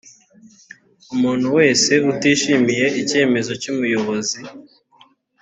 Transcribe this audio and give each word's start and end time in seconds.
umuntu 1.13 1.47
wese 1.57 1.91
utishimiye 2.11 2.85
icyemezo 3.01 3.51
cy 3.61 3.67
umuyobozi 3.73 4.39